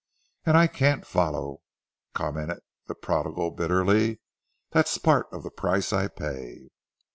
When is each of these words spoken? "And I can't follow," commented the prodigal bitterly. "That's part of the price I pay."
"And 0.47 0.57
I 0.57 0.65
can't 0.65 1.05
follow," 1.05 1.61
commented 2.15 2.61
the 2.87 2.95
prodigal 2.95 3.51
bitterly. 3.51 4.19
"That's 4.71 4.97
part 4.97 5.27
of 5.31 5.43
the 5.43 5.51
price 5.51 5.93
I 5.93 6.07
pay." 6.07 6.69